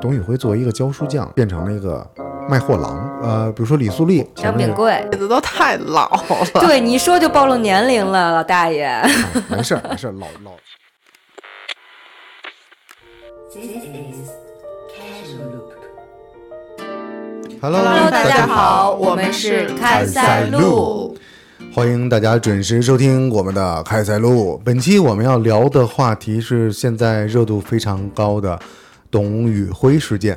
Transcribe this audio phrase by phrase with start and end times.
[0.00, 2.06] 董宇辉作为一个教书匠，变成了一个
[2.48, 3.20] 卖货郎。
[3.22, 6.60] 呃，比如说李素丽，前张面炳贵，这都太老了。
[6.60, 8.84] 对你一说就暴露年龄了，老大爷。
[8.84, 9.08] 啊
[9.48, 10.50] 没事儿 没事儿，老老
[17.62, 21.16] Hello，Hello，大家好，我我们是开塞露，
[21.72, 24.60] 欢迎大家准时收听我们的开塞露。
[24.62, 28.60] 本期我们要聊的话题是现在热度非常高的
[29.14, 30.36] 董宇辉事件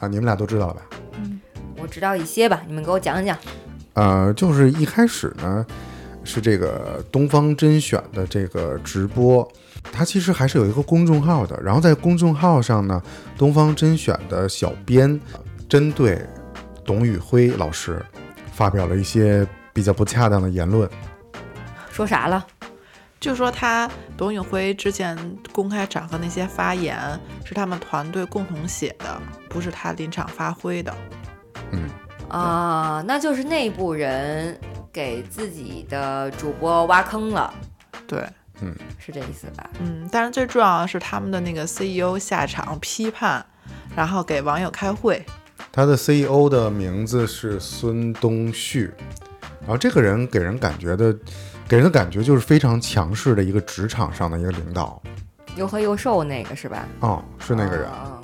[0.00, 0.82] 啊，你们俩都知道了吧？
[1.14, 1.40] 嗯
[1.78, 3.38] 我知道一些吧，你们给我讲讲。
[3.92, 5.64] 呃，就是一开始呢，
[6.24, 9.48] 是这个东方甄选的这个直播，
[9.92, 11.56] 它其实还是有一个公众号的。
[11.62, 13.00] 然后在公众号上呢，
[13.38, 15.20] 东方甄选的小编
[15.68, 16.20] 针对
[16.84, 18.04] 董宇辉老师
[18.52, 20.90] 发表了一些比较不恰当的言论。
[21.92, 22.44] 说啥了？
[23.22, 25.16] 就说他董宇辉之前
[25.52, 26.98] 公开场合那些发言
[27.44, 30.92] 是他们团队共同写的，不是他临场发挥的。
[31.70, 31.88] 嗯，
[32.28, 34.58] 啊、那就是内部人
[34.92, 37.54] 给自己的主播挖坑了，
[38.08, 38.28] 对，
[38.60, 39.70] 嗯是这意思吧？
[39.78, 43.46] 嗯，但是最重要的是他们的那个 CEO 下场批判，
[43.94, 45.24] 然后给网友开会。
[45.70, 48.92] 他的 CEO 的名字是孙东旭，
[49.60, 51.16] 然后这个人给人感觉的，
[51.68, 55.00] 给人的感觉就是非常强势的一个职场上的一个领导。
[55.56, 56.86] 又黑又瘦那个是吧？
[57.00, 57.86] 哦，是那个人。
[57.86, 58.18] 啊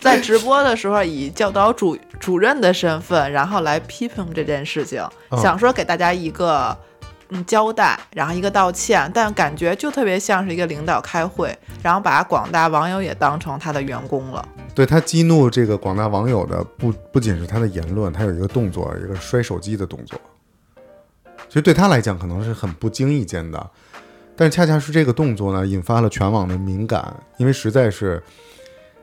[0.00, 6.76] 在直播的时候，以教导主主任的身份，然后来批评这件事情，嗯想说给大家一个
[7.30, 14.46] 嗯交代，然后一个道歉，但感觉就特别像是一个领导开会，然后把广大网友也当成他的员工了。
[14.74, 20.20] 对他激怒这个广大网友的不不仅是他的言论，他有一个动作，一个摔手机的动作。
[21.54, 23.70] 其实对他来讲可能是很不经意间的，
[24.34, 28.20] 但恰恰是这个动作呢，引发了全网的敏感，因为实在是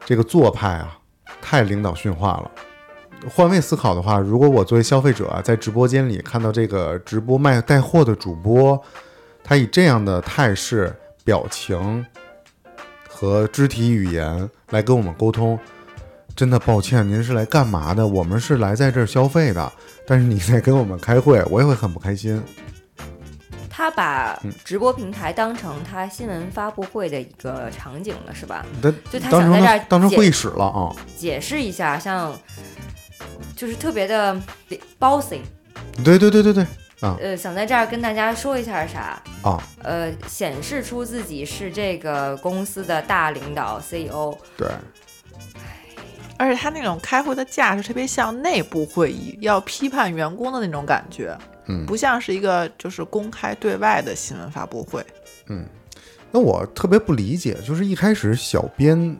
[0.06, 1.00] 这个做派啊
[1.42, 2.52] 太领导训话了。
[3.34, 8.78] 换位思考的话，如果我作为消费者啊，在直播间里看到这个直播卖带货的主播，
[9.42, 12.06] 他以这样的态势、表情
[13.08, 15.58] 和肢体语言来跟我们沟通，
[16.36, 18.06] 真的抱歉，您是来干嘛的？
[18.06, 19.72] 我们是来在这儿消费的，
[20.08, 22.42] 但是你在跟我们开会，我也会很不开心。
[23.70, 28.66] 他把嗯直播平台当成他新闻发布会的一个场景了，是吧？
[28.82, 30.94] 当就他想在这儿当成会议室了啊！
[31.18, 32.38] 解释一下，像
[33.56, 34.40] 就是特别的
[35.00, 35.42] bossing
[36.04, 36.64] 对对对对对
[37.00, 39.64] 啊呃，想在这儿跟大家说一下啥，啊！
[39.82, 44.68] 呃，显示出自己是这个公司的大领导 CEO，对，
[46.42, 51.38] 而且他那种开会的架势特别像内部会议，要批判员工的那种感觉，
[51.68, 55.06] 嗯不像是一个就是公开对外的新闻发布会。
[55.50, 55.64] 嗯
[56.32, 59.16] 那我特别不理解，就是一开始小编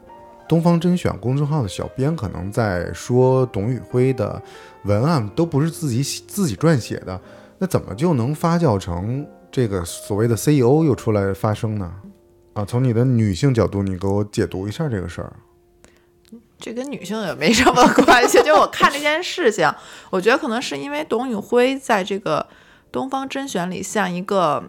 [0.48, 4.42] 东方甄选公众号的小编可能在说董宇辉的
[4.82, 7.20] 文案都不是自己写自己撰写的，
[7.58, 11.92] 那怎么就能发酵成这个所谓的 CEO 又出来发声呢？
[12.54, 15.32] 啊，从你的女性角度，你给我解读一下这个事儿。
[16.62, 18.40] 这跟女性也没什么关系。
[18.44, 19.68] 就我看这件事情，
[20.10, 22.46] 我觉得可能是因为董宇辉在这个
[22.92, 24.62] 东方甄选里像一个，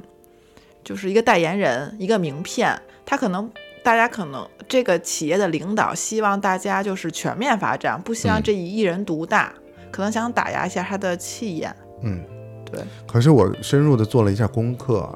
[0.84, 2.82] 就是一个代言人，一个名片。
[3.06, 3.48] 他可能
[3.84, 9.54] 大家可能这个企业的领导希望大家就是全面发展，不希望嗯这一人独大，
[9.92, 11.76] 可能想打压一下他的气焰。
[12.02, 12.24] 嗯，
[12.72, 12.82] 对。
[13.08, 15.08] 可是我深入的做了一下功课，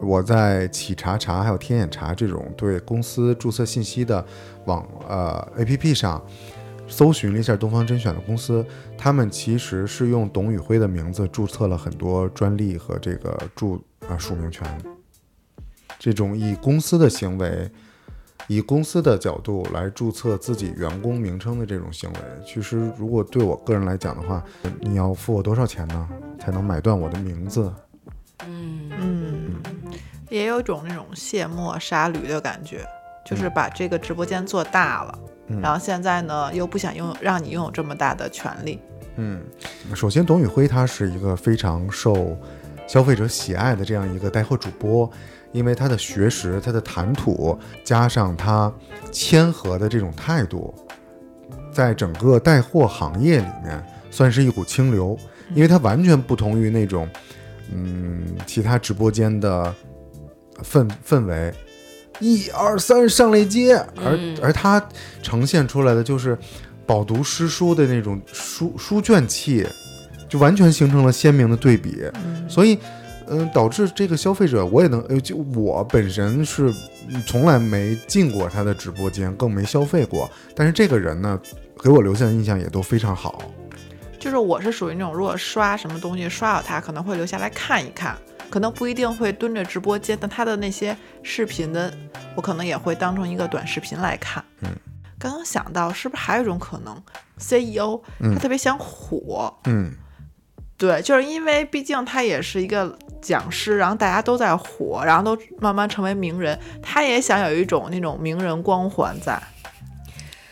[0.00, 4.24] 我在企查查还有天眼查这种对公司注册信息的
[4.64, 6.22] 网呃 APP 上
[6.86, 8.64] 搜寻了一下东方甄选的公司，
[8.96, 14.66] 他们其实是用董宇辉的名字注册了很多专利和这个注啊、署名权。
[15.98, 17.70] 这种以公司的行为。
[18.46, 24.42] 以公司的角度来注册自己员工名称的这种行为，其实如果对我个人来讲的话，
[24.80, 26.08] 你要付我多少钱呢，
[26.40, 27.70] 才能买断我的名字？
[28.46, 29.54] 嗯，嗯，
[30.28, 32.86] 也有种那种卸磨杀驴的感觉，
[33.24, 35.18] 就是把这个直播间做大了，
[35.48, 38.80] 嗯然后现在呢又不想拥有让你拥有这么大的权利。
[39.16, 39.42] 嗯，
[39.94, 42.38] 首先，董宇辉他是一个非常受
[42.86, 45.10] 消费者喜爱的这样一个带货主播，
[45.50, 48.72] 因为他的学识、他的谈吐，加上他
[49.10, 50.72] 谦和的这种态度，
[51.72, 55.18] 在整个带货行业里面算是一股清流，
[55.52, 57.08] 因为他完全不同于那种
[57.72, 59.74] 嗯其他直播间的
[60.62, 61.52] 氛氛围。
[62.20, 64.84] 一二三，上链接，而、嗯而他
[65.22, 66.36] 呈现出来的就是
[66.84, 69.64] 饱读诗书的那种书书卷气，
[70.28, 72.02] 就完全形成了鲜明的对比。
[72.48, 72.76] 所以，
[73.28, 76.74] 嗯，导致这个消费者我也能，呃，就我本身是
[77.08, 81.40] 嗯从来没进过他的直播间，更没消费过，但是这个人呢，
[81.80, 83.40] 给我留下的印象也都非常好。
[84.18, 88.16] 就是我是属于那种，如果刷什么东西刷到他，可能会留下来看一看，
[88.50, 91.92] 可能不一定会蹲着直播间，但他的那些视频的，
[92.34, 94.44] 我可能也会当成一个短视频来看。
[94.62, 94.70] 嗯，
[95.18, 97.00] 刚刚想到，是不是还有一种可能
[97.38, 99.92] ，CEO 嗯他特别想火，嗯，
[100.76, 109.40] 对，就是因为毕竟他也是一个讲师，然后大家都在火，然后都慢慢成为名人，他也想有一种那种名人光环在。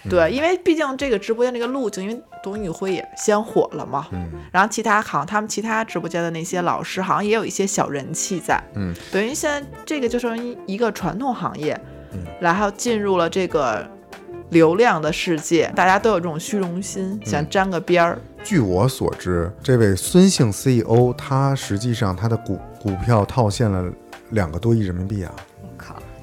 [0.08, 11.78] 对，因为毕竟这个直播间这个路径，因为董宇辉也先火了嘛，嗯，然后其他好像他们其他直播间的那些老师，好像也有一些小人气在，嗯，等于现在这个就成一一个传统行业，
[12.12, 13.86] 嗯，然后进入了这个
[14.50, 17.26] 流量的世界，大家都有这种虚荣心，嗯。
[17.26, 23.90] 想沾个边儿，据我所知，这位孙姓 CEO 他实际上他的股股票套现了
[24.30, 25.32] 两个多亿人民币啊，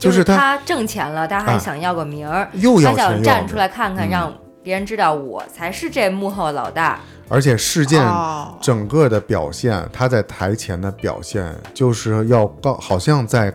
[0.04, 7.00] 就是他挣钱了，他还啊想要个名儿，又要他又要想站出来看看，嗯让别人知道我才是这幕后老大。
[7.30, 13.52] 而且事件哦，整个的表现，他在台前的表现，就是要告，好像在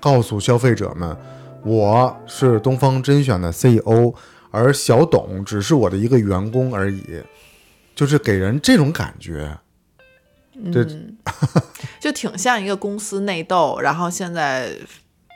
[0.00, 1.16] 告诉消费者们，
[1.62, 4.12] 我是东方甄选的 CEO，
[4.50, 7.22] 而小董只是我的一个员工而已，
[7.94, 9.56] 就是给人这种感觉。
[10.72, 11.16] 这嗯，
[12.00, 14.70] 就挺像一个公司内斗，然后现在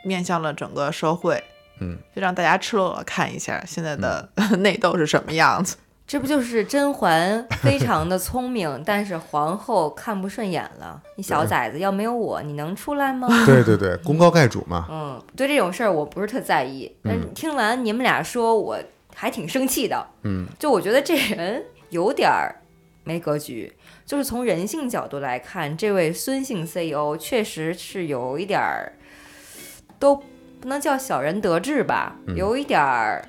[0.04, 1.42] 面向了整个社会，
[1.80, 4.28] 嗯，就让大家赤裸裸看一下现在的
[4.58, 5.76] 内斗是什么样子。
[6.04, 11.00] 这不就是甄嬛非常的聪明， 但是皇后看不顺眼了。
[11.16, 13.28] 你小崽子，要没有我，你能出来吗？
[13.46, 14.86] 对对对，功高盖主嘛。
[14.90, 18.78] 嗯，对这种事儿我不是特在意，但是嗯听完你们俩说，我
[19.14, 20.06] 还挺生气的。
[20.24, 22.60] 嗯，就我觉得这人有点儿
[23.04, 23.72] 没格局。
[24.04, 28.92] 就是从人性角度来看，这位孙姓 CEO 确实是有一点儿，
[30.02, 30.16] 都
[30.60, 33.24] 不能叫小人得志吧，嗯有一点儿，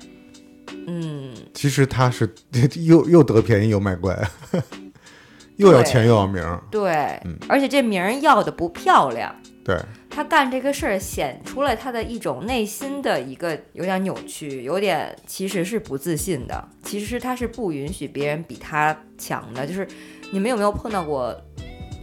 [0.88, 2.34] 嗯，其实他是
[2.84, 4.12] 又又得便宜又卖乖，
[5.54, 6.60] 又要钱又要名儿。
[6.72, 6.92] 对，
[7.24, 9.32] 嗯而且这名儿要的不漂亮。
[9.64, 9.80] 对，
[10.10, 19.64] 他干这个事儿显出了他的一种内心的一个有点扭曲，有点其实是不自信的，其实他是不允许别人比他强的。
[19.64, 19.86] 就是
[20.32, 21.34] 你们有没有碰到过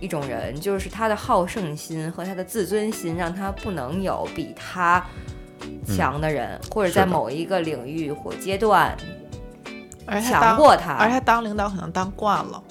[0.01, 5.01] 一种人，就是他的好胜心和他的自尊心让他不能有比他
[5.87, 8.97] 强的人，或者在某一个领域或阶段
[10.05, 10.93] 强而他当，过他。
[10.95, 12.61] 而且他当领导可能当惯了。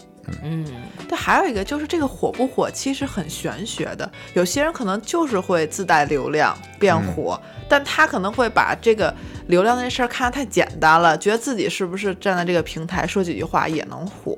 [0.42, 0.64] 嗯，
[1.08, 4.10] 但还有一个就是这个火不火，其实很玄学的。
[4.34, 9.12] 有些人可能就是会自带流量变火，但他可能会把这个
[9.46, 14.36] 流量那事儿看得太简单了，觉得自己是不是站在这个平台说几句话也能火。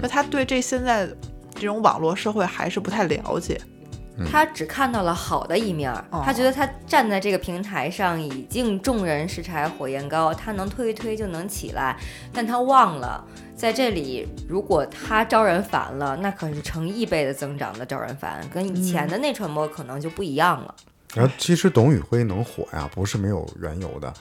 [0.00, 1.06] 那他对这现在
[1.54, 3.60] 这种网络社会还是不太了解。
[4.30, 5.92] 他只看到了好的一面
[6.24, 11.98] 他觉得他站在这个平台上已经众人拾柴火焰高，他能推一推就能起来，
[12.32, 13.24] 但他忘了
[13.56, 20.72] 在这里，如果他招人烦了，那可是成亿倍的增长的招人烦，跟以前的内传播可能就不一样了。
[21.12, 24.14] 然后其实董宇辉能火呀，不是没有缘由的。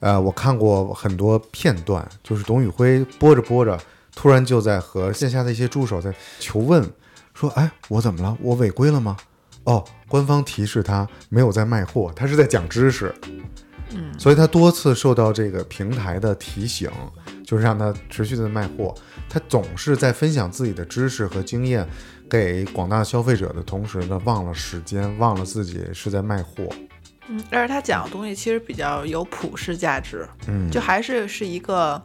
[0.00, 3.80] 呃，我看过很多片段，就是董宇辉播着播着，
[4.14, 6.84] 突然就在和线下的一些助手在求问，
[7.34, 8.36] 说：“哎，我怎么了？
[8.40, 9.16] 我违规了吗？”
[9.64, 13.14] 哦，官方提示他没有在卖货，他是在讲知识。
[13.92, 16.90] 嗯，所以他多次受到这个平台的提醒，
[17.44, 18.94] 就是让他持续的卖货。
[19.28, 21.86] 他总是在分享自己的知识和经验
[22.28, 26.64] 给广大消费者的同时呢，忘了时间，忘了自己是在卖货。
[27.30, 32.00] 嗯，但是他讲的东西其实比较有普世价值，嗯，就还是是一个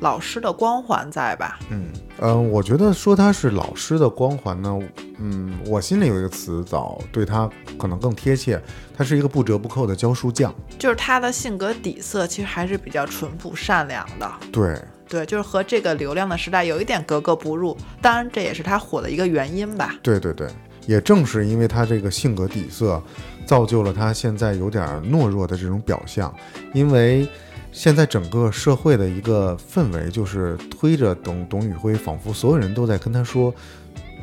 [0.00, 1.58] 老师的光环在吧？
[1.70, 4.78] 嗯呃，我觉得说他是老师的光环呢，
[5.18, 8.60] 嗯，我心里有一个词早对他可能更贴切，
[8.96, 10.54] 他是一个不折不扣的教书匠。
[10.78, 14.30] 就是他的性格底色其实还是比较淳朴善良的。
[14.52, 19.94] 对，对，就是和这个流量的时代有一点格格不入，当然这也是他火的一个原因吧。
[20.02, 20.48] 对对对，
[20.86, 23.00] 也正是因为他这个性格底色，
[23.48, 26.32] 造就了他现在有点懦弱的这种表象。
[26.74, 27.26] 因为
[27.72, 33.52] 现在整个社会的一个氛围就是推着董董宇辉，仿佛所有人都在跟他说：“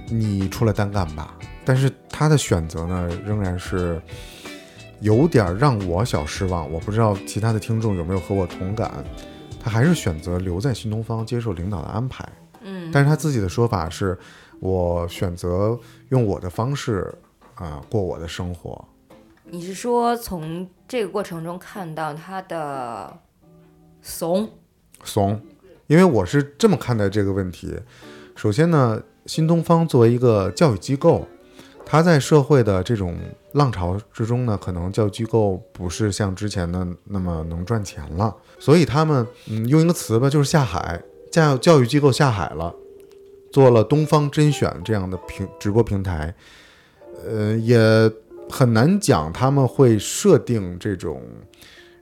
[0.09, 3.99] 你出来单干吧。”但是他的选择呢，仍然是
[4.99, 6.71] 有点让我小失望。
[6.71, 9.03] 我不知道其他的听众有没有和我同感，
[9.59, 12.23] 他还是选择留在新东方接受领导的安排。
[12.61, 14.15] 嗯，但是他自己的说法是，
[14.59, 15.77] 我选择
[16.09, 17.11] 用我的方式
[17.55, 18.83] 啊、过我的生活。
[19.55, 23.17] 你是说从这个过程中看到他的
[24.01, 24.49] 怂？
[25.01, 25.41] 怂，
[25.87, 27.73] 因为我是这么看待这个问题。
[28.35, 31.25] 首先呢，新东方作为一个教育机构，
[31.85, 33.17] 他在社会的这种
[33.53, 42.75] 浪潮之中呢，可能教育机构不是像之前的那么能赚钱了，所以他们嗯用一个词吧，就是下海，教教育机构下海了，
[43.53, 46.35] 做了东方甄选这样的平直播平台，
[47.25, 47.79] 呃，也
[48.49, 51.21] 很难讲他们会设定这种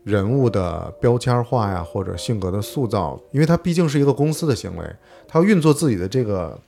[0.04, 4.96] 人物的标签化呀，或者性格的塑造，因为它毕竟是一个公司的行为，
[5.28, 6.60] 它要运作自己的这个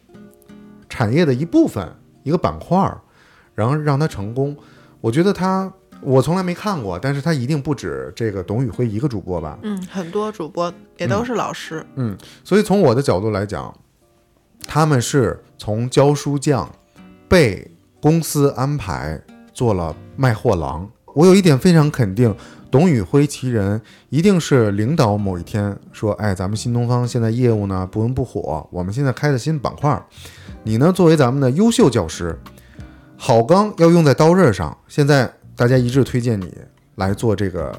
[0.87, 3.01] 产业的一部分，一个板块儿，
[3.53, 4.55] 然后让它成功。
[5.01, 9.59] 我觉得他，我从来没看过，但是他一定不止这个董宇辉一个主播吧？
[9.61, 11.85] 嗯，很多主播也都是老师。
[11.95, 13.71] 嗯，所以从我的角度来讲，
[14.65, 16.71] 他们是从教书匠
[17.27, 17.69] 被
[18.01, 19.21] 公司安排
[19.55, 20.87] 做了卖货郎。
[21.15, 22.35] 我有一点非常肯定，
[22.69, 30.05] 董宇辉其人一定是领导某一天说：“哎，咱们新东方现在业务呢不温不火，我们现在开的新板块儿，
[30.63, 32.37] 你呢作为咱们的优秀教师，
[33.15, 36.53] 好钢要用在刀刃上，现在大家一致推荐你
[36.95, 37.73] 来做这个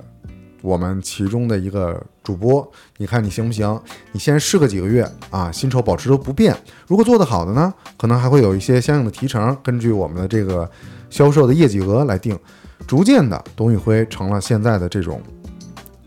[0.62, 2.66] 我们其中的一个主播，
[2.96, 3.78] 你看你行不行？
[4.12, 6.56] 你先试个几个月啊，薪酬保持都不变。
[6.86, 10.68] 如果做得好的呢，可能还会有一些相应的提成，根据我们的这个
[11.10, 12.38] 销售的业绩额来定。
[12.86, 15.20] 逐渐的，董宇辉成了现在的这种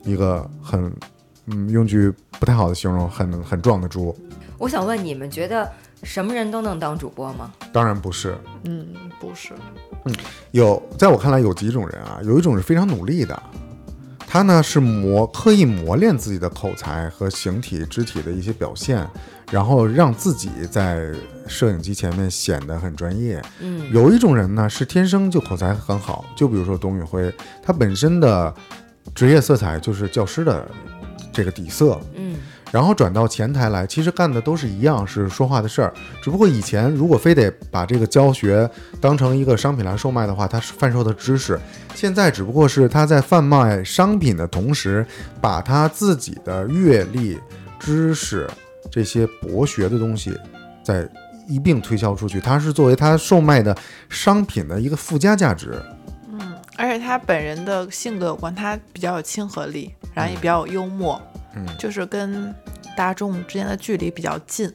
[0.04, 0.92] 一个很，
[1.48, 4.16] 嗯，用句不太好的形容，很很壮的猪。
[4.58, 5.70] 我想问你们，觉得
[6.04, 7.52] 什么人都能当主播吗？
[7.74, 8.88] 当然不是，嗯，
[9.20, 9.54] 不是，
[10.06, 10.14] 嗯
[10.52, 13.44] 有，在我看来有几种人啊，有一种是非常努力的，
[14.20, 19.06] 他呢是磨刻意磨练自己的口才和形体、肢体的一些表现，
[19.52, 21.12] 然后让自己在
[21.50, 23.42] 摄影机前面显得很专业。
[23.60, 28.54] 嗯，有一种人呢是天生就口才很好，就比如说董宇辉，他本身的
[29.14, 30.66] 职业色彩就是教师的
[31.34, 32.38] 这个底色，嗯，
[32.72, 35.94] 然后转到前台来，其实干的都是一样，是说话的事儿。
[36.22, 38.70] 只不过以前如果非得把这个教学
[39.02, 41.56] 当成一个商品来售卖的话，他是贩售的知识；
[41.96, 45.06] 现在只不过是他在贩卖商品的同时，
[45.42, 47.40] 把他自己的阅历、
[47.80, 48.50] 知识
[48.92, 50.38] 这些博学的东西，
[50.84, 51.10] 在
[51.50, 52.40] 一并推销出去。
[52.40, 53.76] 他是作为他售卖的
[54.08, 55.74] 商品的一个附加价值。
[56.32, 61.22] 嗯而且他本人的性格有关，他比较有亲和力，然后也比较有幽默，
[61.54, 62.56] 嗯就是跟
[62.96, 64.74] 大众之间的距离比较近，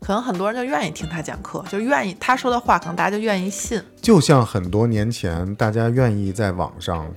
[0.00, 3.82] 可能很多人就愿意听他讲课，就愿意他说的话，可能大家就愿意信。
[4.00, 7.12] 就像很多年前，大家愿意在网上，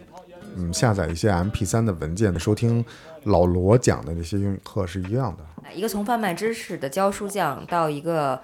[0.56, 2.84] 嗯，下载一些 MP3 的文件收听
[3.26, 5.72] 老罗讲的那些英语课是一样的。
[5.76, 8.40] 一个从贩卖知识的教书匠到一个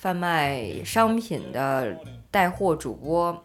[0.00, 1.94] 贩卖商品的
[2.30, 3.44] 带货主播，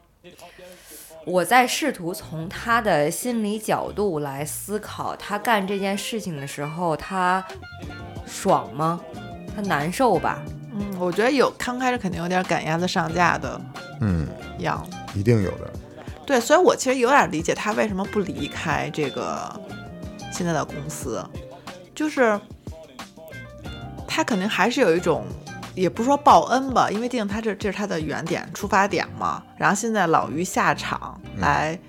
[1.26, 7.46] 我在试图从他的心理角度来思考，他干这件事情的时候，他
[8.26, 9.02] 爽吗？
[9.54, 10.42] 他难受吧？
[10.72, 13.60] 嗯，我觉得有刚开始肯定有点赶鸭子上架的
[14.00, 14.26] 嗯，
[14.60, 15.20] 样子。
[15.20, 15.70] 一定有的。
[16.26, 19.54] 对，所以我其实有点理解他为什么不离开这个
[20.32, 21.22] 现在的公司，
[21.94, 22.40] 就是
[24.08, 25.26] 他肯定还是有一种，
[25.76, 29.44] 也不是说报恩吧，因为毕竟他这这是他的原点出发点嘛。
[29.58, 31.80] 然后现在老于下场来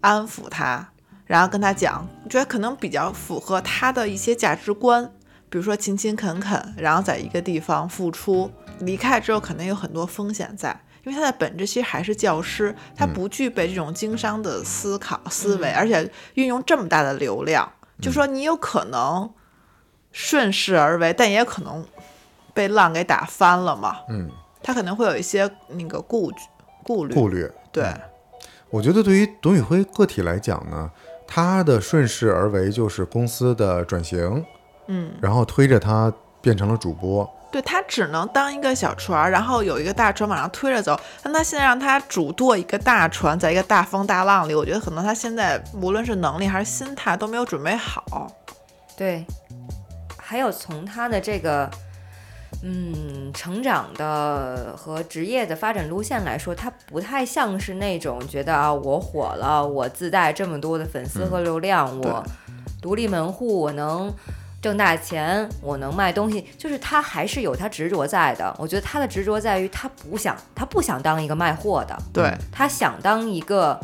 [0.00, 0.86] 安抚他，
[1.24, 5.04] 然后跟他讲，我觉得可能比较符合他的一些价值观，
[5.48, 10.78] 比如说勤勤恳恳，然后在一个地方付出，离开之后可能有很多风险在。
[11.02, 17.72] 因为他的本质其实还是教师，他不具备这种经商的思考思维，而且运用这么大的流量，
[18.02, 19.32] 就说你有可能
[20.12, 21.82] 顺势而为，但也有可能
[22.54, 23.96] 被浪给打翻了嘛。
[24.08, 24.30] 嗯，
[24.62, 26.36] 他可能会有一些那个顾虑
[26.84, 27.14] 顾虑。
[27.14, 27.50] 顾虑。
[27.72, 27.92] 对，
[28.70, 30.90] 我觉得对于董宇辉个体来讲呢，
[31.26, 34.44] 他的顺势而为就是公司的转型，
[34.88, 37.28] 嗯，然后推着他变成了主播。
[37.52, 40.96] 对他只能当一个小船儿，然后有一个大船往上推着走。
[41.20, 48.30] 但他现在让他主舵一个大船，在一个大风大浪里，我觉得可能他现在无论是能力还是心态都没有准备好。
[48.96, 49.26] 对，
[50.16, 51.68] 还有从他的这个
[52.62, 62.24] 嗯成长的和职业的发展路线来说，他不太像是那种觉得啊我火了，我自带这么多的粉丝和流量，我
[62.80, 64.12] 独立门户，我能。
[64.62, 68.54] 挣大钱，我能卖东西，就是他还是有他执着在的。
[68.58, 73.80] 我觉得他的执着在于他不想，他不想当一个卖货的，对，他想当一个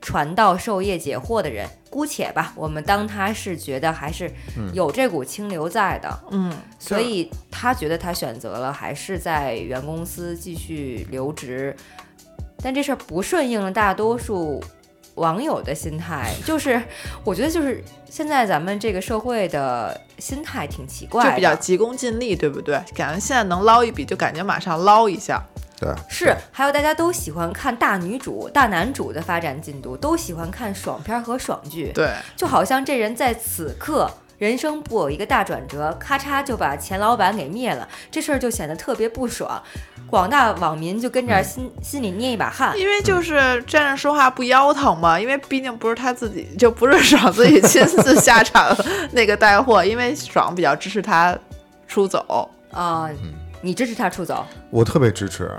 [0.00, 1.68] 传道授业解惑的人。
[1.90, 4.30] 姑且吧，我们当他是觉得还是
[4.72, 11.74] 有这股清流在的，嗯，所以他觉得他选择了还是在原公司继续留职。
[12.62, 14.62] 但这事儿不顺应了大多数
[15.16, 16.80] 网友的心态，就是
[17.24, 22.80] 我觉得就是现在咱们这个社会的心态挺奇怪的，就比较急功近利，对不对？
[22.94, 25.42] 感觉现在能捞一笔，就感觉马上捞一下。
[25.80, 39.62] 对，是，还有大家都喜欢看大女主、大男主的发展进度，都喜欢看爽片和爽剧，对，就好像这人在此刻人生不有一个大转折，咔嚓就把前老板给灭了，这事儿就显得特别不爽，
[40.06, 42.78] 广大网民就跟着心、心里捏一把汗。
[42.78, 48.76] 因为就是站着说话不腰疼嘛，因为毕竟不是他自己，就不是爽自己亲自下场
[49.12, 51.38] 那个带货，因为爽比较支持他
[51.88, 52.50] 出走。
[52.70, 53.10] 啊、
[53.60, 54.46] 你支持他出走？
[54.70, 55.50] 我特别支持，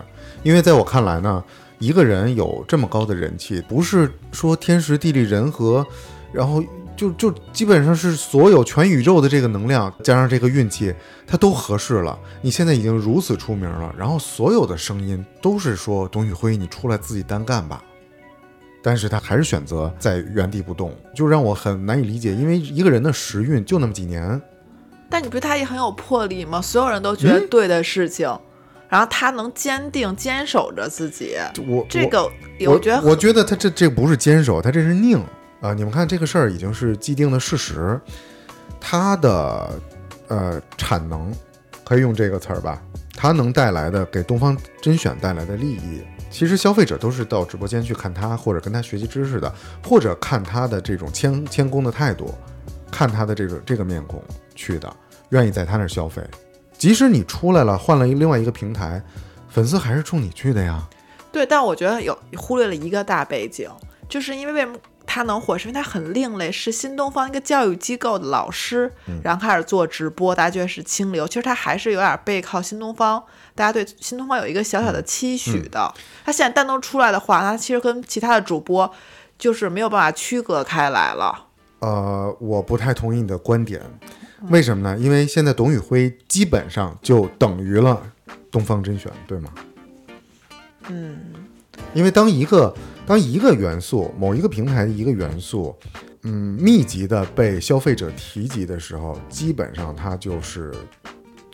[0.43, 1.43] 因为在我看来呢，
[1.79, 5.86] 一个人有这么高的人气，不是说天时地利人和，
[6.34, 6.63] 然后
[6.96, 10.93] 就就基本上是所有全宇宙的这个能量加上这个运气，
[11.27, 12.17] 他都合适了。
[12.41, 17.84] 你现在已经如此出名了，然后所有的声音都是说董宇辉，你出来自己单干吧。
[18.84, 22.34] 但是他还是选择在原地不动，就让我很难以理解。
[22.34, 24.41] 因为一个人的时运就那么几年，
[25.12, 26.62] 但你不觉得他也很有魄力吗？
[26.62, 28.27] 所有人都觉得对的事情，
[28.88, 31.36] 然后他能坚定坚守着自己，
[31.68, 32.24] 我这个
[32.65, 35.22] 我觉得我觉得他这这不是坚守，他这是拧
[35.60, 38.00] 啊、你们看这个事儿已经是既定的事实，
[38.80, 39.70] 他的
[40.27, 41.32] 呃产能
[41.84, 42.82] 可以用这个词儿吧，
[43.15, 46.01] 他能带来的给东方甄选带来的利益，
[46.32, 49.53] 其实消费者都是到直播间去看他，或者跟他学习知识的，
[49.84, 52.34] 或者看他的这种谦谦恭的态度，
[52.92, 54.22] 看他的这个这个面孔
[54.54, 54.94] 去的，
[55.30, 56.22] 愿意在他那儿消费。
[56.78, 59.02] 即使你出来了，换了一另外一个平台，
[59.50, 60.88] 粉丝还是冲你去的呀。
[61.32, 63.70] 对，但我觉得有忽略了一个大背景，
[64.10, 68.92] 就是因为为什么他能火，是因为他很另类，是新东方一个教育机构的老师，
[69.24, 71.28] 然后开始做直播，大家觉得是清流。
[71.28, 73.24] 其实他还是有点背靠新东方，
[73.56, 75.94] 大家对新东方有一个小小的期许的。
[76.26, 78.92] 他现在单独出来的话，他其实跟其他的主播
[79.38, 81.46] 就是没有办法区隔开来了。
[81.82, 83.82] 呃，我不太同意你的观点，
[84.50, 84.98] 为什么呢？
[84.98, 88.02] 因为现在董宇辉基本上就等于了
[88.50, 89.54] 东方甄选，对吗？
[90.90, 91.20] 嗯，
[91.94, 92.74] 因为当一个
[93.06, 95.76] 当一个元素，某一个平台的一个元素，
[96.24, 100.72] 嗯，密集的被消费者提及的时候，基本上它就是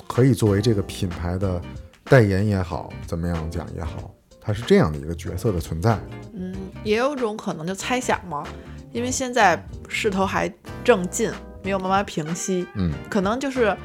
[0.08, 1.62] 可以作为这个品牌的
[2.04, 5.98] 代言也好，怎么样讲也好，它是这样的一个角色的存在。
[6.34, 8.46] 嗯，也有种可能就猜想嘛，
[8.92, 9.62] 因为现在
[9.98, 10.48] 势头还
[10.84, 11.32] 正劲，
[11.64, 13.76] 没有慢慢平息，嗯，可能就是，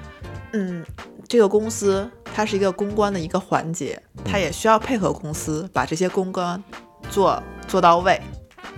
[0.53, 0.85] 嗯，
[1.27, 6.62] 这个公司它是一个公关的一个环节，它也需要配合公司把这些公关
[7.09, 8.20] 做做到位。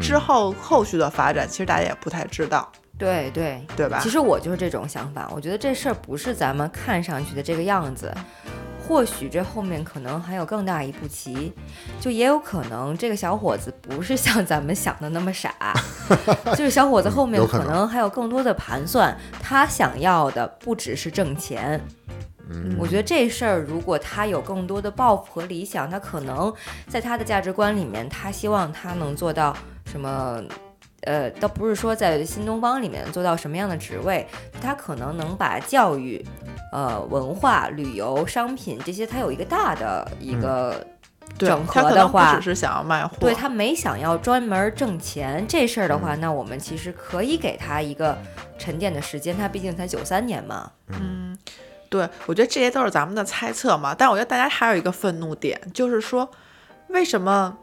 [0.00, 4.08] 之后后续的发展，其实大家也不太知道，对对，对吧其？
[4.08, 8.12] 实我就是这种想法，我觉得这事儿不是咱们看上去的这个样子，
[8.86, 11.52] 或许这后面可能还有更大一步棋，
[12.00, 15.54] 就也有可能这个小伙子不是像咱们想的那么傻，
[16.54, 21.80] 就是小伙子后面可能还有更多的盘算，他想要的不只是挣钱。
[22.50, 26.52] 嗯我觉得这事儿，如果他有更多的抱负和理想，他可能
[26.86, 30.42] 在他的价值观里面，他希望他能做到什么？
[31.04, 34.26] 呃，倒不是说在新东方里面做到什么样的职位，
[34.60, 36.24] 他可能能把教育、
[36.72, 40.86] 呃文化、旅游、商品这些，他有一个大的一个
[41.38, 48.16] 对整，合的话只是想要卖货，对他没想要专门挣钱这事儿的话，那我们其实可以给他一个
[48.58, 50.70] 沉淀的时间，他毕竟才九三年嘛。
[50.88, 51.36] 嗯，
[51.88, 53.94] 对，我觉得这些都是咱们的猜测嘛。
[53.94, 56.30] 但我觉得大家还有一个愤怒点，就是说，
[56.88, 57.56] 为什么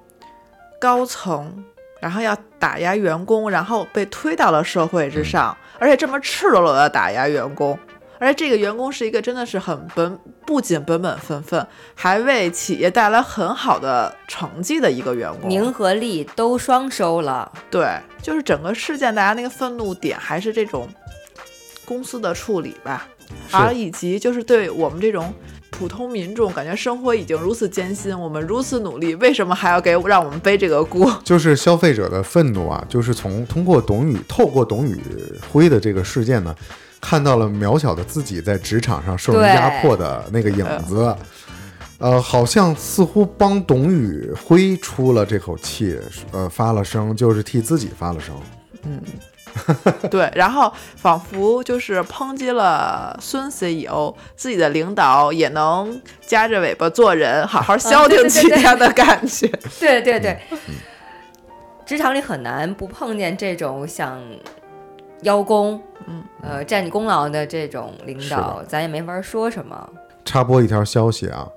[0.79, 1.63] 高层
[2.01, 7.77] 然后要打压员工，然后被推到了社会之上，而且这么赤裸裸的打压员工，
[8.19, 15.47] 而且这个员工是一个真的是很本，不仅本本分分，还为企业带来很好的成绩的一个员工。
[15.47, 17.87] 名和利都双收了，对，
[18.21, 20.89] 就是整个事件大家那个愤怒点还是这种
[21.85, 23.07] 公司的处理吧，
[23.51, 25.33] 而以及就是对我们这种
[25.71, 31.11] 普通民众，感觉生活已经如此艰辛，我们如此努力，为什么还要给让我们背这个锅？
[31.25, 35.01] 就是消费者的愤怒啊，就是从通过董宇透过董宇
[35.49, 36.53] 辉的这个事件呢，
[36.99, 41.15] 看到了渺小的自己在职场上受人压迫的那个影子。
[41.97, 45.97] 呃，好像似乎帮董宇辉出了这口气，
[46.31, 48.35] 呃，发了声，就是替自己发了声。
[50.09, 59.47] 对，然后仿佛就是抨击了孙 CEO，自己的领导也能夹着尾巴做人，好好消停几天的感觉。
[59.79, 60.37] 对 对对，
[61.85, 64.21] 职场里很难不碰见这种想
[65.23, 69.89] 邀功，嗯，呃，占你功劳的这种领导，咱也没法说什么。
[70.23, 71.47] 插播一条消息啊，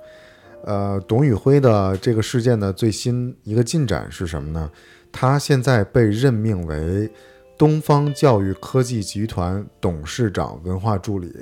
[0.64, 4.70] 呃，董宇辉的这个事件的最新一个进展是什么呢？
[5.12, 7.09] 他现在被任命为
[7.57, 11.33] 东方教育科技集团董事长文化助理，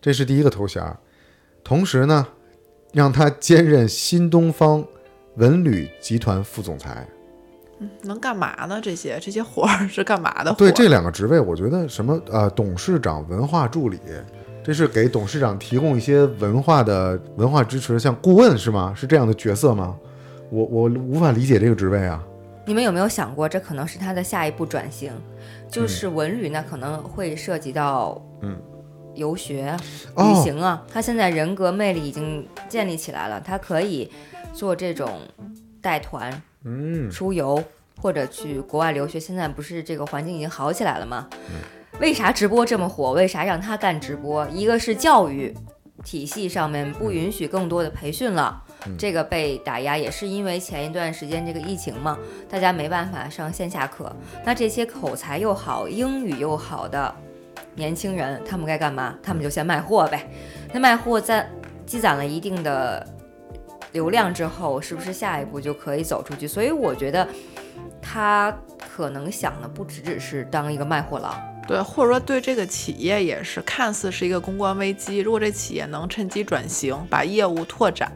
[0.00, 0.98] 这是第一个头衔儿。
[1.64, 2.26] 同时呢，
[2.92, 4.84] 让他兼任新东方
[5.36, 7.08] 文旅集团副总裁。
[7.80, 8.80] 嗯能干嘛呢？
[8.82, 10.52] 这些这些活儿是干嘛的？
[10.54, 13.98] 对这两个职位，我觉得什么呃，董事长文化助理，
[14.64, 18.92] 这是给董事长提供一些文化的文化支持，像顾问是吗？
[18.96, 19.96] 是这样的角色吗？
[20.50, 22.24] 我我无法理解这个职位啊。
[22.68, 25.10] 你们有没有想过，这可能是他的下一步转型？
[25.70, 28.60] 就是文旅呢，可能会涉及到嗯
[29.14, 29.74] 游学、
[30.14, 30.84] 哦旅行啊。
[30.92, 34.12] 他现在人格魅力已经建立起来了，他可以
[34.52, 35.22] 做这种
[35.80, 37.64] 带团嗯出游
[38.02, 39.18] 或者去国外留学。
[39.18, 41.26] 现在不是这个环境已经好起来了吗？
[42.00, 43.12] 为啥直播这么火？
[43.12, 44.46] 为啥让他干直播？
[44.50, 45.56] 一个是教育
[46.04, 48.62] 体系上面不允许更多的培训了。
[48.96, 54.10] 这个被打压也是因为前一段时间这个疫情嘛，大家没办法上线下课。
[54.44, 57.14] 那这些口才又好、英语又好的
[57.74, 59.18] 年轻人，他们该干嘛？
[59.22, 60.28] 他们就先卖货呗。
[60.72, 61.48] 那卖货在
[61.86, 63.06] 积攒了一定的
[63.92, 66.46] 流量之后，是不是下一步就可以走出去？
[66.46, 67.26] 所以我觉得
[68.00, 71.34] 他可能想的不只只是当一个卖货郎。
[71.66, 75.18] 对，或者说对这个企业也是，看似是一个公关危机。
[75.18, 78.10] 如果这企业能趁机转型，把业务拓展，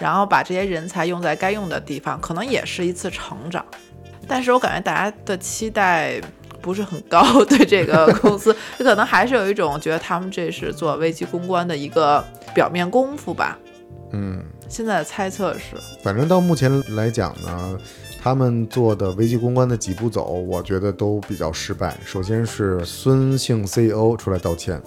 [0.00, 3.64] 然后把这些人才用在该用的地方，可能也是一次成长。
[4.26, 6.20] 但是我感觉大家的期待
[6.62, 13.58] 不是很高，对这个 公司，可能还是有一种觉得他们这是做危机公关的一个表面功夫吧。
[14.12, 17.78] 嗯，现在的猜测是，反正到目前来讲呢，
[18.22, 21.94] 他们做的危机公关的几步走，我觉得都比较失败。
[22.04, 24.80] 首先是孙姓 CEO 出来道歉，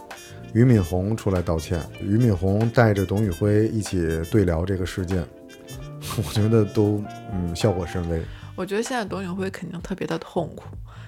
[0.58, 5.24] 俞敏洪出来道歉，俞敏洪带着董宇辉一起对聊这个事件，
[6.18, 8.20] 我觉得都嗯效果甚微。
[8.56, 10.64] 我觉得现在董宇辉肯定特别的痛苦，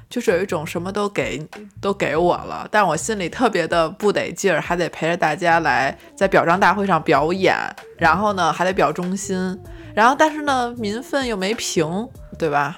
[0.07, 1.43] 就是有一种什么都给
[1.81, 7.57] 都给我了，但我心里特别的不得劲儿，还得陪着大家来在表彰大会上表演，
[7.97, 9.59] 然后呢还得表忠心，
[9.95, 12.07] 然后但是呢民愤又没平，
[12.37, 12.75] 对吧？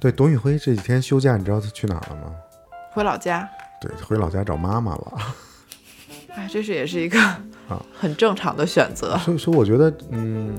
[0.00, 2.32] 对，董宇辉这几天休假，你知道他去哪儿了吗？
[2.94, 3.46] 回老家，
[3.78, 5.12] 对，回老家找妈妈了。
[6.34, 7.18] 哎，这是也是一个
[7.68, 9.16] 啊很正常的选择。
[9.18, 10.52] 所以，所以我觉得，嗯，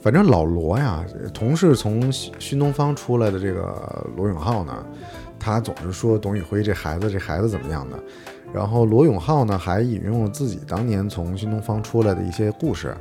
[0.00, 4.84] 反正老罗呀，同是从新新东方出来的这个罗永浩呢，
[5.38, 7.98] 他总是说董宇辉这孩子，这孩子怎么样的。
[8.52, 12.96] 然后罗永浩呢，还引用了自己当年从新东方出来的一些故事。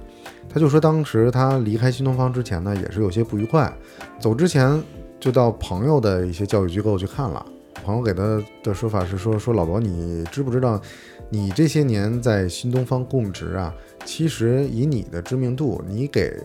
[0.50, 3.72] 他就说，当时他离开新东方之前呢，也是有些不愉快，
[4.20, 4.82] 走之前
[5.20, 7.46] 就到朋友的一些教育机构去看了。
[7.86, 10.82] 朋友给他的说法是说，说老罗，你知不知道，
[11.30, 13.74] 你这些年在新东方供职啊，
[14.06, 16.42] 其实以你的知名度，你给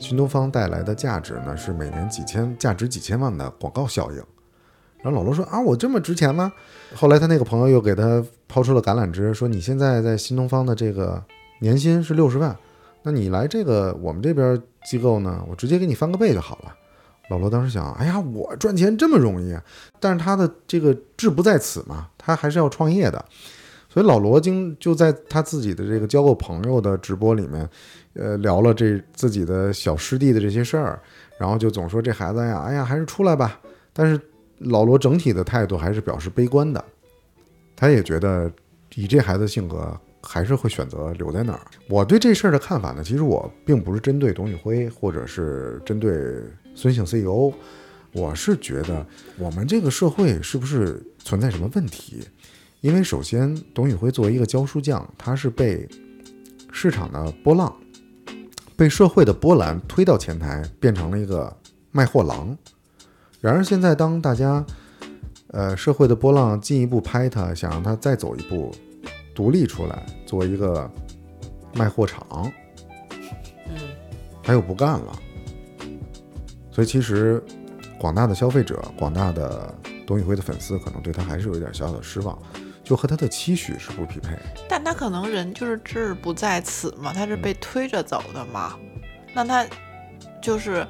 [0.00, 4.16] 新东方带来的价值呢，是每年几千，价值几千万的广告效应。
[5.00, 6.52] 然后老罗说啊，我这么值钱吗？
[6.96, 11.22] 后来他那个朋友又给他抛出了橄榄枝，说你现在在新东方的这个
[11.60, 12.56] 年薪是六十万，
[13.04, 16.74] 那你来这个我们这边机构呢，我直接给你翻个倍就好了。
[17.30, 19.62] 老罗当时想，哎呀，我赚钱这么容易啊！
[20.00, 23.24] 但是他的这个志不在此嘛，他还是要创业的。
[23.88, 27.68] 所以老罗经就在他自己的这个交过朋友的直播里面，
[28.14, 31.00] 呃，聊了这自己的小师弟的这些事儿，
[31.38, 33.58] 然后就总说这孩子呀，哎呀，还是出来吧。
[33.92, 34.20] 但是
[34.58, 36.84] 老罗整体的态度还是表示悲观的，
[37.74, 38.50] 他也觉得
[38.94, 41.60] 以这孩子性格，还是会选择留在那儿。
[41.88, 46.12] 我对这事儿的看法呢，其实我并不是针对董宇辉，或者是针对
[46.74, 47.52] 孙姓 CEO，
[48.12, 49.04] 我是觉得
[49.38, 52.22] 我们这个社会是不是存在什么问题？
[52.80, 55.88] 因为首先，董宇辉作为一个教书匠，他是被
[56.70, 57.76] 市场的波浪、
[58.76, 61.54] 被社会的波澜推到前台，变成了一个
[61.90, 62.56] 卖货郎。
[63.40, 64.64] 然而现在，当大家
[65.48, 68.72] 呃社会的波浪进一步拍他，想让他再走一步，
[69.34, 70.88] 独立出来，做一个
[71.74, 72.24] 卖货场，
[73.66, 73.80] 嗯，
[74.42, 75.18] 他又不干了。
[76.70, 77.42] 所以其实
[77.98, 79.74] 广大的消费者、广大的
[80.06, 82.38] 董宇辉的粉丝，可能对他还是有一点小小的失望，
[82.88, 84.30] 就和他的期许是不匹配。
[84.66, 88.74] 但他可能人就是志不在此嘛，他是被推着走的嘛，
[89.34, 89.66] 那他
[90.40, 90.86] 就是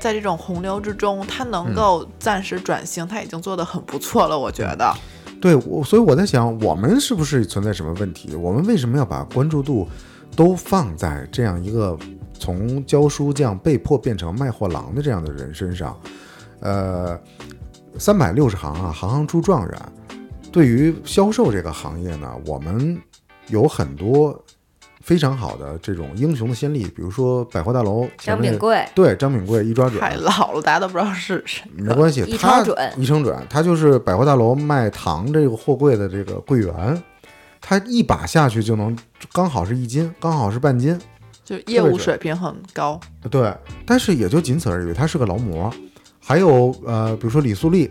[0.00, 4.94] 在这种洪流之中，他能够暂时转型，他已经做得很不错了，我觉得。
[5.42, 8.34] 对，我所以我在想，我们是不是存在什么问题？
[8.34, 9.86] 我们为什么要把关注度
[10.34, 11.98] 都放在这样一个
[12.38, 16.00] 从教书匠被迫变成卖货郎的这样的人身上？
[16.60, 17.20] 呃，
[17.98, 19.82] 三百六十行啊，行行出状元。
[20.52, 23.00] 对于销售这个行业呢，我们
[23.48, 24.38] 有很多
[25.00, 31.64] 非常好的这种英雄的先例，比如说百货大楼张炳贵，对张炳贵一抓准，太老了，大家都不知道是谁。
[31.74, 37.02] 没关系，一他准一称准，他就是百货大楼卖糖这个货柜的这个柜员，
[37.60, 38.96] 他一把下去就能
[39.32, 41.00] 刚好是一斤，刚好是半斤，
[41.44, 43.00] 就业务水平很高。
[43.30, 43.52] 对，
[43.86, 45.72] 但是也就仅此而已，他是个劳模。
[46.24, 47.90] 还有呃，比如说李素丽，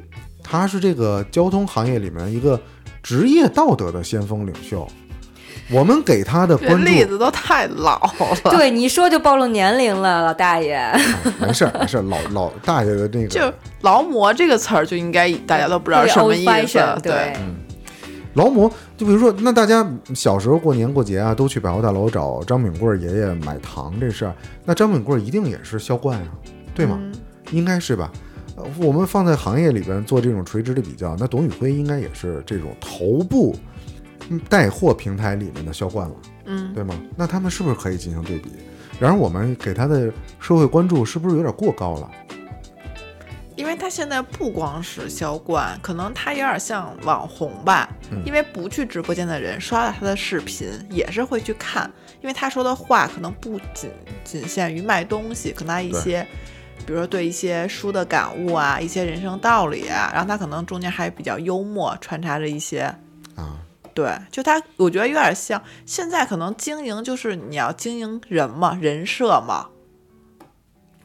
[0.52, 2.60] 他是这个交通行业里面一个
[3.02, 4.86] 职业道德的先锋领袖。
[5.72, 7.98] 我们给他的这关注，例子都太老
[8.44, 10.74] 了，对，你一说就暴露年龄了，老大爷。
[10.74, 11.00] 啊
[11.40, 16.78] 没事儿没事儿，老老大爷的那个就劳模这个词儿就应该大家都不知道什么意思。
[17.02, 17.34] 对，
[18.34, 24.36] 劳模，就比如说，那大家小时候过年过节啊，都去百货大楼找张炳贵爷爷买糖这事儿，
[24.66, 26.28] 那张炳贵一定也是销冠呀、
[26.76, 26.98] 对吗？
[27.00, 27.14] 嗯
[27.52, 28.10] 应该是吧？
[28.58, 33.56] 呃，我们放在行业里边做这种垂直的比较，那董宇辉应该也是这种头部
[34.30, 36.94] 嗯带货平台里面的销冠了，嗯，对吗？
[37.16, 38.50] 那他们是不是可以进行对比？
[39.00, 42.12] 然而我们给他的社会关注是不是有点过高了？
[43.56, 47.88] 因为他现在不光是销冠，可能他有点像网红吧。
[48.12, 51.90] 嗯因为不去直播间的人刷了他的视频，也是会去看，
[52.22, 53.90] 因为他说的话可能不仅
[54.24, 56.26] 仅限于卖东西，可能还一些，
[56.86, 62.82] 比如说对一些书的感悟啊，一些人生道理啊，然后他可能中间还比较幽默，穿插着一些。
[63.36, 63.58] 啊，
[63.94, 69.68] 对，就他，我觉得有点像现在可能经营，就是你要经营人嘛，人设嘛。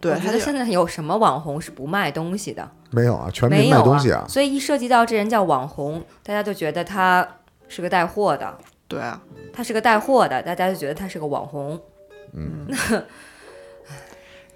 [0.00, 2.68] 对，我觉得他的现在有什么网红是不卖东西的？
[2.90, 7.26] 没有啊，全民没有卖东西啊，所以一涉及到这人叫网红，大家就觉得他
[7.68, 8.58] 是个带货的，
[8.88, 9.20] 对啊，
[9.52, 11.80] 他是个带货的，大家就觉得他是个网红。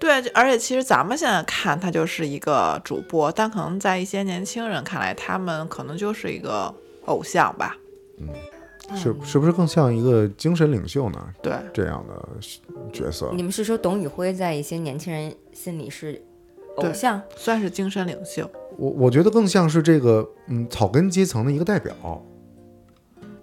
[0.01, 6.73] 对，而且其实咱们现在看他就是一个主播，但可能在一些年轻人看来，他们可能就是一个
[7.05, 7.77] 偶像吧。
[8.17, 8.27] 嗯
[8.93, 11.33] 是是不是更像一个精神领袖呢？
[11.41, 12.27] 对，这样的
[12.91, 16.21] 角色，你们是说董宇辉在一些年轻人心里是
[16.75, 17.21] 偶像？
[17.37, 18.49] 算是精神领袖。
[18.77, 21.93] 我我觉得更像是这个嗯草根阶层的一个代表。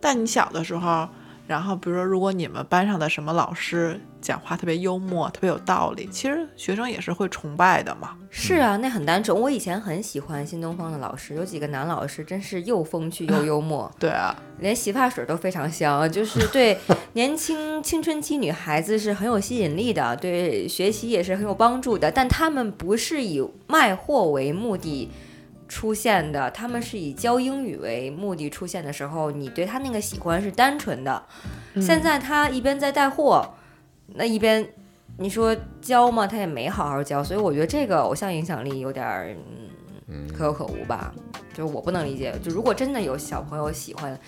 [0.00, 1.08] 但你小的时候，
[1.48, 8.14] 然后比如说，如果你们班上的什么老师讲话特别幽默、特别有道理，其实学生也是会崇拜的嘛。
[8.28, 9.34] 是啊，那很单纯。
[9.36, 16.76] 我以前很喜欢新东方的老师，有几个男老师真是又风趣又幽默， 对啊，连洗发水都非常香，就是对
[17.14, 22.12] 年轻青春期女孩子是很有吸引力的，对学习也是很有帮助的。
[22.12, 25.10] 但他们不是以卖货为目的
[25.68, 31.22] 出现的，他们是以教英语为目的出现的时候，你对他那个喜欢是单纯的。
[31.80, 33.54] 现在他一边在带货，
[34.14, 34.66] 那一边
[35.18, 36.26] 你说教吗？
[36.26, 39.36] 他也没好好教，所以我觉得这个偶像影响力有点儿
[40.08, 41.14] 嗯可有可无吧。
[41.54, 44.18] 就是我不能理解，就如果真的有小朋友喜欢。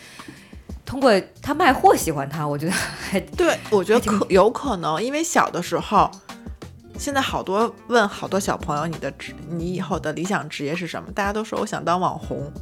[0.85, 6.11] 通过他卖货喜欢他，我觉得还对，我觉得可有可能，因为小的时候，
[7.01, 11.11] 现在好多问好多小朋友，你的职，你以后的理想职业是什么？
[11.13, 12.53] 大家都说我想当网红。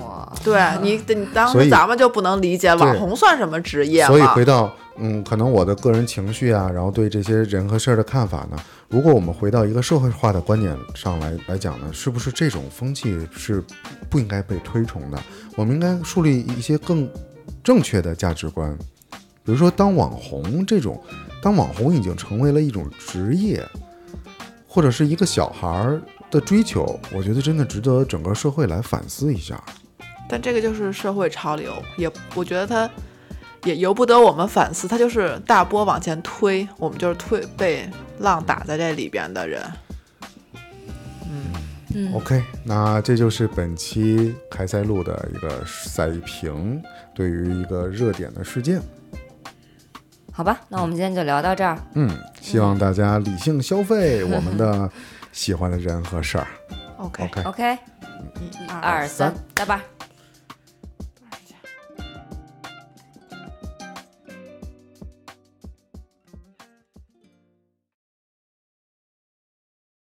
[0.00, 4.04] 哇，对你，你当时咱们就不能理解网红算什么职业？
[4.06, 8.56] 所以回到嗯，可能我的个人情绪啊，然后对这些人和事儿的看法呢，
[8.88, 13.62] 如果我们回到一个社会化的观点上来来讲呢，是不是这种风气是
[14.10, 15.18] 不应该被推崇的？
[15.54, 17.08] 我们应该树立一些更
[17.62, 18.76] 正确的价值观，
[19.44, 21.00] 比如说当网红这种，
[21.46, 23.64] 当网红已经成为了一种职业，
[24.66, 29.62] 或者是一个小孩儿的追求，我觉得真的值得整个社会来反思一下。
[30.28, 32.90] 但这个就是社会潮流，也我觉得它
[33.62, 39.62] 也由不得我们反思，它就是大波往前推，我们就是推被浪打在这里边的人。
[41.94, 46.82] 嗯，OK，那这就是本期开塞露的一个赛评，
[47.14, 48.82] 对于一个热点的事件。
[50.36, 51.78] 好吧，那我们今天就聊到这儿。
[51.94, 52.10] 嗯，
[52.42, 54.88] 希望大家理性消费我们的
[55.32, 56.46] 喜欢的人和事儿。
[56.98, 57.78] OK，OK，OK，
[58.40, 58.50] 一
[58.82, 59.80] 二三，拜拜。